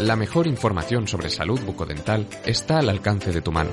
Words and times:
La 0.00 0.16
mejor 0.16 0.48
información 0.48 1.06
sobre 1.06 1.30
salud 1.30 1.60
bucodental 1.60 2.26
está 2.44 2.80
al 2.80 2.88
alcance 2.88 3.30
de 3.30 3.40
tu 3.40 3.52
mano. 3.52 3.70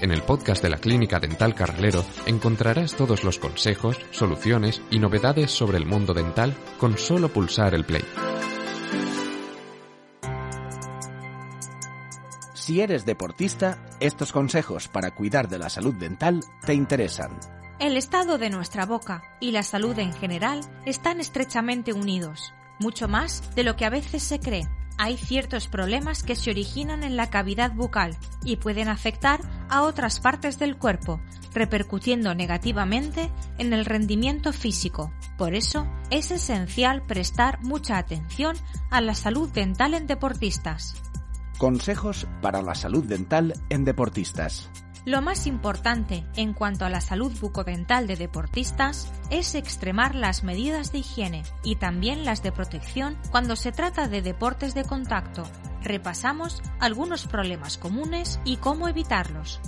En 0.00 0.10
el 0.10 0.22
podcast 0.22 0.62
de 0.62 0.70
la 0.70 0.78
Clínica 0.78 1.20
Dental 1.20 1.54
Carralero 1.54 2.02
encontrarás 2.24 2.94
todos 2.94 3.24
los 3.24 3.38
consejos, 3.38 3.98
soluciones 4.10 4.80
y 4.90 4.98
novedades 4.98 5.50
sobre 5.50 5.76
el 5.76 5.84
mundo 5.84 6.14
dental 6.14 6.56
con 6.78 6.96
solo 6.96 7.28
pulsar 7.28 7.74
el 7.74 7.84
play. 7.84 8.04
Si 12.54 12.80
eres 12.80 13.04
deportista, 13.04 13.84
estos 14.00 14.32
consejos 14.32 14.88
para 14.88 15.14
cuidar 15.14 15.48
de 15.48 15.58
la 15.58 15.68
salud 15.68 15.94
dental 15.94 16.40
te 16.64 16.72
interesan. 16.72 17.38
El 17.80 17.98
estado 17.98 18.38
de 18.38 18.48
nuestra 18.48 18.86
boca 18.86 19.24
y 19.40 19.50
la 19.50 19.62
salud 19.62 19.98
en 19.98 20.14
general 20.14 20.60
están 20.86 21.20
estrechamente 21.20 21.92
unidos, 21.92 22.54
mucho 22.78 23.08
más 23.08 23.54
de 23.54 23.64
lo 23.64 23.76
que 23.76 23.84
a 23.84 23.90
veces 23.90 24.22
se 24.22 24.40
cree 24.40 24.66
hay 24.98 25.16
ciertos 25.16 25.68
problemas 25.68 26.22
que 26.22 26.36
se 26.36 26.50
originan 26.50 27.04
en 27.04 27.16
la 27.16 27.30
cavidad 27.30 27.72
bucal 27.72 28.16
y 28.44 28.56
pueden 28.56 28.88
afectar 28.88 29.40
a 29.70 29.82
otras 29.82 30.20
partes 30.20 30.58
del 30.58 30.76
cuerpo, 30.76 31.20
repercutiendo 31.54 32.34
negativamente 32.34 33.30
en 33.58 33.72
el 33.72 33.84
rendimiento 33.84 34.52
físico. 34.52 35.12
Por 35.38 35.54
eso 35.54 35.86
es 36.10 36.30
esencial 36.30 37.02
prestar 37.02 37.62
mucha 37.62 37.96
atención 37.96 38.56
a 38.90 39.00
la 39.00 39.14
salud 39.14 39.48
dental 39.48 39.94
en 39.94 40.06
deportistas. 40.06 41.00
Consejos 41.58 42.28
para 42.40 42.62
la 42.62 42.76
salud 42.76 43.04
dental 43.04 43.52
en 43.68 43.84
deportistas. 43.84 44.70
Lo 45.04 45.22
más 45.22 45.48
importante 45.48 46.24
en 46.36 46.52
cuanto 46.52 46.84
a 46.84 46.88
la 46.88 47.00
salud 47.00 47.32
bucodental 47.40 48.06
de 48.06 48.14
deportistas 48.14 49.10
es 49.30 49.56
extremar 49.56 50.14
las 50.14 50.44
medidas 50.44 50.92
de 50.92 50.98
higiene 50.98 51.42
y 51.64 51.74
también 51.74 52.24
las 52.24 52.44
de 52.44 52.52
protección 52.52 53.18
cuando 53.32 53.56
se 53.56 53.72
trata 53.72 54.06
de 54.06 54.22
deportes 54.22 54.74
de 54.74 54.84
contacto. 54.84 55.42
Repasamos 55.82 56.62
algunos 56.78 57.26
problemas 57.26 57.76
comunes 57.76 58.38
y 58.44 58.58
cómo 58.58 58.86
evitarlos. 58.86 59.60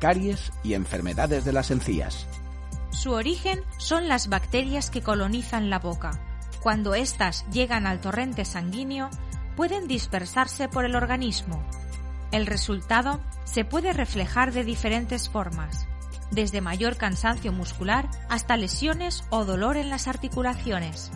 Caries 0.00 0.52
y 0.64 0.74
enfermedades 0.74 1.44
de 1.44 1.52
las 1.52 1.70
encías. 1.70 2.26
Su 2.90 3.12
origen 3.12 3.60
son 3.78 4.08
las 4.08 4.28
bacterias 4.28 4.90
que 4.90 5.02
colonizan 5.02 5.70
la 5.70 5.78
boca. 5.78 6.20
Cuando 6.60 6.96
éstas 6.96 7.44
llegan 7.52 7.86
al 7.86 8.00
torrente 8.00 8.44
sanguíneo, 8.44 9.08
pueden 9.56 9.88
dispersarse 9.88 10.68
por 10.68 10.84
el 10.84 10.94
organismo, 10.94 11.64
el 12.32 12.46
resultado 12.46 13.20
se 13.44 13.64
puede 13.64 13.92
reflejar 13.92 14.52
de 14.52 14.64
diferentes 14.64 15.28
formas, 15.28 15.86
desde 16.30 16.60
mayor 16.60 16.96
cansancio 16.96 17.52
muscular 17.52 18.10
hasta 18.28 18.56
lesiones 18.56 19.24
o 19.30 19.44
dolor 19.44 19.76
en 19.76 19.90
las 19.90 20.08
articulaciones. 20.08 21.10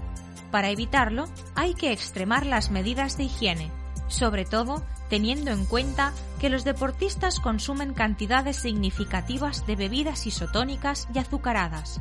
Para 0.51 0.71
evitarlo, 0.71 1.29
hay 1.55 1.75
que 1.75 1.93
extremar 1.93 2.47
las 2.47 2.71
medidas 2.71 3.17
de 3.17 3.25
higiene, 3.25 3.71
sobre 4.09 4.45
todo 4.45 4.85
teniendo 5.09 5.51
en 5.51 5.65
cuenta 5.65 6.13
que 6.39 6.49
los 6.49 6.65
deportistas 6.65 7.41
consumen 7.41 7.93
cantidades 7.93 8.57
significativas 8.57 9.67
de 9.67 9.77
bebidas 9.77 10.27
isotónicas 10.27 11.09
y 11.13 11.19
azucaradas. 11.19 12.01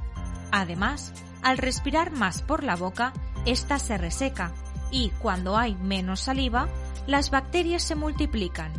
Además, 0.52 1.14
al 1.42 1.58
respirar 1.58 2.12
más 2.12 2.44
por 2.44 2.64
la 2.64 2.76
boca, 2.76 3.14
ésta 3.45 3.80
se 3.80 3.98
reseca 3.98 4.54
y 4.92 5.09
cuando 5.20 5.58
hay 5.58 5.76
menos 5.76 6.22
saliva, 6.22 6.68
las 7.08 7.32
bacterias 7.32 7.84
se 7.84 7.95
multiplican 7.95 8.72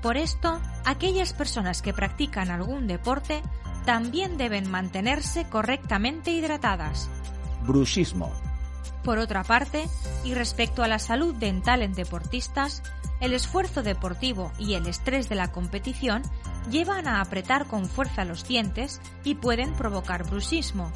por 0.00 0.16
esto, 0.16 0.60
aquellas 0.84 1.32
personas 1.32 1.82
que 1.82 1.92
practican 1.92 2.50
algún 2.50 2.86
deporte 2.86 3.42
también 3.84 4.36
deben 4.38 4.70
mantenerse 4.70 5.48
correctamente 5.48 6.30
hidratadas. 6.30 7.08
Bruxismo. 7.66 8.32
Por 9.02 9.18
otra 9.18 9.42
parte, 9.42 9.88
y 10.24 10.34
respecto 10.34 10.82
a 10.82 10.88
la 10.88 10.98
salud 10.98 11.34
dental 11.34 11.82
en 11.82 11.94
deportistas, 11.94 12.82
el 13.20 13.32
esfuerzo 13.32 13.82
deportivo 13.82 14.52
y 14.58 14.74
el 14.74 14.86
estrés 14.86 15.28
de 15.28 15.34
la 15.34 15.50
competición 15.50 16.22
llevan 16.70 17.08
a 17.08 17.20
apretar 17.20 17.66
con 17.66 17.86
fuerza 17.86 18.24
los 18.24 18.46
dientes 18.46 19.00
y 19.24 19.34
pueden 19.34 19.72
provocar 19.72 20.28
bruxismo. 20.28 20.92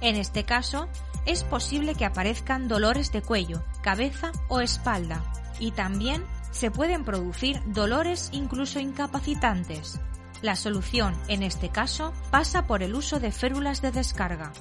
En 0.00 0.16
este 0.16 0.44
caso, 0.44 0.88
es 1.26 1.44
posible 1.44 1.94
que 1.94 2.04
aparezcan 2.04 2.68
dolores 2.68 3.12
de 3.12 3.22
cuello, 3.22 3.62
cabeza 3.82 4.32
o 4.48 4.60
espalda, 4.60 5.22
y 5.58 5.72
también 5.72 6.24
se 6.50 6.70
pueden 6.70 7.04
producir 7.04 7.60
dolores 7.66 8.30
incluso 8.32 8.80
incapacitantes. 8.80 10.00
La 10.40 10.56
solución, 10.56 11.16
en 11.28 11.42
este 11.42 11.68
caso, 11.68 12.12
pasa 12.30 12.66
por 12.66 12.82
el 12.82 12.94
uso 12.94 13.18
de 13.18 13.32
férulas 13.32 13.82
de 13.82 13.90
descarga. 13.90 14.52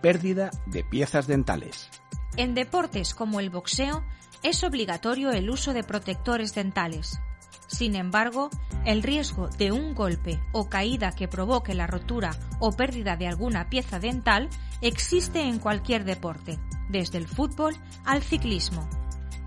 Pérdida 0.00 0.50
de 0.66 0.82
piezas 0.82 1.26
dentales. 1.26 1.90
En 2.36 2.54
deportes 2.54 3.14
como 3.14 3.40
el 3.40 3.50
boxeo, 3.50 4.04
es 4.42 4.64
obligatorio 4.64 5.30
el 5.32 5.50
uso 5.50 5.74
de 5.74 5.84
protectores 5.84 6.54
dentales. 6.54 7.20
Sin 7.66 7.96
embargo, 7.96 8.50
el 8.84 9.02
riesgo 9.02 9.48
de 9.48 9.72
un 9.72 9.94
golpe 9.94 10.40
o 10.52 10.68
caída 10.68 11.12
que 11.12 11.28
provoque 11.28 11.74
la 11.74 11.86
rotura 11.86 12.36
o 12.60 12.72
pérdida 12.72 13.16
de 13.16 13.26
alguna 13.26 13.68
pieza 13.68 13.98
dental 13.98 14.48
existe 14.80 15.40
en 15.40 15.58
cualquier 15.58 16.04
deporte, 16.04 16.58
desde 16.88 17.18
el 17.18 17.26
fútbol 17.26 17.76
al 18.04 18.22
ciclismo. 18.22 18.88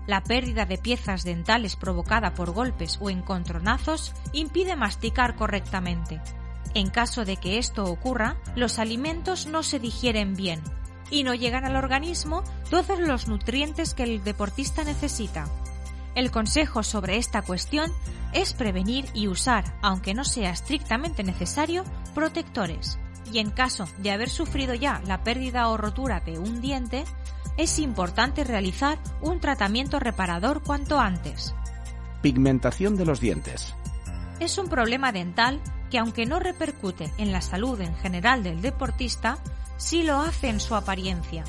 La 0.06 0.22
pérdida 0.22 0.66
de 0.66 0.76
piezas 0.76 1.24
dentales 1.24 1.76
provocada 1.76 2.34
por 2.34 2.52
golpes 2.52 2.98
o 3.00 3.10
encontronazos 3.10 4.12
impide 4.32 4.76
masticar 4.76 5.36
correctamente. 5.36 6.20
En 6.74 6.90
caso 6.90 7.24
de 7.24 7.36
que 7.36 7.58
esto 7.58 7.84
ocurra, 7.84 8.36
los 8.56 8.78
alimentos 8.78 9.46
no 9.46 9.62
se 9.62 9.78
digieren 9.78 10.34
bien 10.34 10.62
y 11.10 11.24
no 11.24 11.34
llegan 11.34 11.64
al 11.64 11.76
organismo 11.76 12.44
todos 12.70 13.00
los 13.00 13.28
nutrientes 13.28 13.94
que 13.94 14.04
el 14.04 14.22
deportista 14.22 14.84
necesita. 14.84 15.48
El 16.14 16.30
consejo 16.30 16.82
sobre 16.82 17.16
esta 17.16 17.42
cuestión 17.42 17.92
es 18.32 18.52
prevenir 18.52 19.06
y 19.14 19.28
usar, 19.28 19.64
aunque 19.82 20.14
no 20.14 20.24
sea 20.24 20.50
estrictamente 20.50 21.22
necesario, 21.22 21.84
protectores. 22.14 22.98
Y 23.32 23.38
en 23.38 23.50
caso 23.50 23.86
de 23.98 24.10
haber 24.10 24.28
sufrido 24.28 24.74
ya 24.74 25.00
la 25.06 25.22
pérdida 25.22 25.68
o 25.68 25.76
rotura 25.76 26.20
de 26.20 26.38
un 26.38 26.60
diente, 26.60 27.04
es 27.56 27.78
importante 27.78 28.44
realizar 28.44 28.98
un 29.20 29.40
tratamiento 29.40 30.00
reparador 30.00 30.62
cuanto 30.62 30.98
antes. 30.98 31.54
Pigmentación 32.22 32.96
de 32.96 33.04
los 33.04 33.20
dientes. 33.20 33.74
Es 34.40 34.58
un 34.58 34.68
problema 34.68 35.12
dental 35.12 35.60
que 35.90 35.98
aunque 35.98 36.26
no 36.26 36.38
repercute 36.38 37.12
en 37.18 37.32
la 37.32 37.40
salud 37.40 37.80
en 37.80 37.94
general 37.96 38.42
del 38.42 38.62
deportista, 38.62 39.38
sí 39.76 40.02
lo 40.02 40.18
hace 40.20 40.48
en 40.48 40.60
su 40.60 40.74
apariencia. 40.74 41.44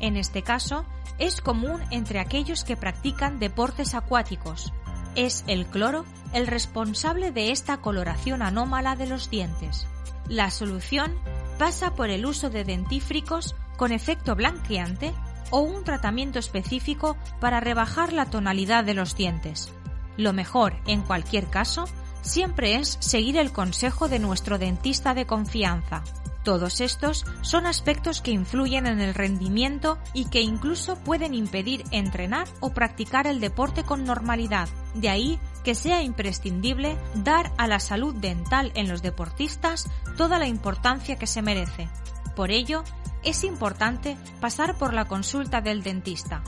En 0.00 0.16
este 0.16 0.42
caso, 0.42 0.84
es 1.18 1.40
común 1.40 1.80
entre 1.90 2.18
aquellos 2.18 2.64
que 2.64 2.76
practican 2.76 3.38
deportes 3.38 3.94
acuáticos. 3.94 4.72
Es 5.14 5.44
el 5.46 5.66
cloro 5.66 6.04
el 6.32 6.46
responsable 6.46 7.32
de 7.32 7.50
esta 7.50 7.78
coloración 7.78 8.42
anómala 8.42 8.96
de 8.96 9.06
los 9.06 9.30
dientes. 9.30 9.86
La 10.28 10.50
solución 10.50 11.12
pasa 11.58 11.94
por 11.94 12.08
el 12.08 12.24
uso 12.24 12.50
de 12.50 12.64
dentífricos 12.64 13.54
con 13.76 13.92
efecto 13.92 14.36
blanqueante 14.36 15.12
o 15.50 15.60
un 15.60 15.84
tratamiento 15.84 16.38
específico 16.38 17.16
para 17.40 17.60
rebajar 17.60 18.12
la 18.12 18.26
tonalidad 18.26 18.84
de 18.84 18.94
los 18.94 19.16
dientes. 19.16 19.72
Lo 20.16 20.32
mejor, 20.32 20.76
en 20.86 21.02
cualquier 21.02 21.48
caso, 21.48 21.84
siempre 22.22 22.76
es 22.76 22.96
seguir 23.00 23.36
el 23.36 23.52
consejo 23.52 24.08
de 24.08 24.18
nuestro 24.18 24.58
dentista 24.58 25.14
de 25.14 25.26
confianza. 25.26 26.02
Todos 26.44 26.80
estos 26.80 27.26
son 27.42 27.66
aspectos 27.66 28.22
que 28.22 28.30
influyen 28.30 28.86
en 28.86 29.00
el 29.00 29.14
rendimiento 29.14 29.98
y 30.14 30.26
que 30.26 30.40
incluso 30.40 30.96
pueden 30.96 31.34
impedir 31.34 31.84
entrenar 31.90 32.48
o 32.60 32.70
practicar 32.70 33.26
el 33.26 33.40
deporte 33.40 33.84
con 33.84 34.04
normalidad. 34.04 34.68
De 34.94 35.10
ahí 35.10 35.38
que 35.64 35.74
sea 35.74 36.02
imprescindible 36.02 36.96
dar 37.14 37.52
a 37.58 37.66
la 37.66 37.78
salud 37.78 38.14
dental 38.14 38.72
en 38.74 38.88
los 38.88 39.02
deportistas 39.02 39.90
toda 40.16 40.38
la 40.38 40.46
importancia 40.46 41.16
que 41.16 41.26
se 41.26 41.42
merece. 41.42 41.88
Por 42.34 42.50
ello, 42.50 42.84
es 43.22 43.44
importante 43.44 44.16
pasar 44.40 44.76
por 44.76 44.94
la 44.94 45.04
consulta 45.04 45.60
del 45.60 45.82
dentista. 45.82 46.42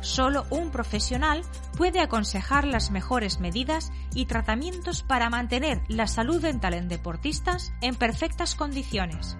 Solo 0.00 0.46
un 0.50 0.70
profesional 0.70 1.42
puede 1.76 2.00
aconsejar 2.00 2.64
las 2.64 2.90
mejores 2.90 3.40
medidas 3.40 3.92
y 4.14 4.26
tratamientos 4.26 5.02
para 5.02 5.30
mantener 5.30 5.82
la 5.88 6.06
salud 6.06 6.40
dental 6.40 6.74
en 6.74 6.88
deportistas 6.88 7.72
en 7.80 7.94
perfectas 7.94 8.54
condiciones. 8.54 9.36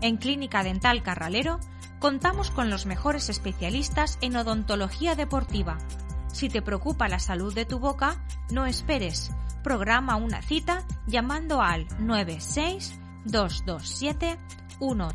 En 0.00 0.16
Clínica 0.16 0.62
Dental 0.62 1.02
Carralero 1.02 1.58
contamos 1.98 2.50
con 2.50 2.70
los 2.70 2.86
mejores 2.86 3.28
especialistas 3.28 4.18
en 4.20 4.36
odontología 4.36 5.14
deportiva. 5.14 5.78
Si 6.32 6.48
te 6.48 6.62
preocupa 6.62 7.08
la 7.08 7.18
salud 7.18 7.54
de 7.54 7.64
tu 7.64 7.78
boca, 7.78 8.24
no 8.50 8.66
esperes. 8.66 9.32
Programa 9.64 10.16
una 10.16 10.40
cita 10.40 10.86
llamando 11.06 11.60
al 11.60 11.86
96 11.98 12.98
227 13.24 14.38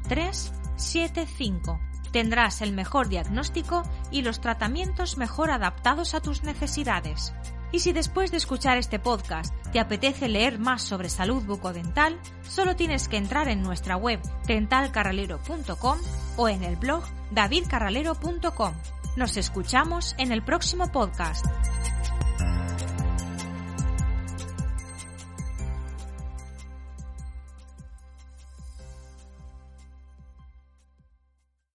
13 0.07 0.51
75. 0.75 1.79
Tendrás 2.13 2.61
el 2.61 2.73
mejor 2.73 3.09
diagnóstico 3.09 3.81
y 4.11 4.21
los 4.21 4.39
tratamientos 4.39 5.17
mejor 5.17 5.49
adaptados 5.49 6.13
a 6.13 6.21
tus 6.21 6.43
necesidades. 6.43 7.33
Y 7.71 7.79
si 7.79 7.91
después 7.91 8.29
de 8.29 8.37
escuchar 8.37 8.77
este 8.77 8.99
podcast 8.99 9.51
te 9.71 9.79
apetece 9.79 10.29
leer 10.29 10.59
más 10.59 10.83
sobre 10.83 11.09
salud 11.09 11.43
bucodental, 11.43 12.19
solo 12.47 12.75
tienes 12.75 13.07
que 13.07 13.17
entrar 13.17 13.47
en 13.47 13.63
nuestra 13.63 13.97
web 13.97 14.21
dentalcarralero.com 14.45 15.97
o 16.37 16.49
en 16.49 16.63
el 16.63 16.75
blog 16.75 17.03
davidcarralero.com. 17.31 18.73
Nos 19.15 19.35
escuchamos 19.37 20.13
en 20.19 20.31
el 20.31 20.43
próximo 20.43 20.91
podcast. 20.91 21.47